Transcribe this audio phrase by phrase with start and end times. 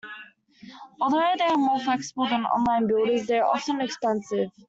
[0.99, 4.49] Although they are more flexible than online builders, they are often expensive.